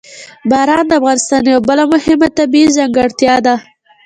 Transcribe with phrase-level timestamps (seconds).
[0.49, 3.55] باران د افغانستان یوه بله مهمه طبیعي ځانګړتیا ده.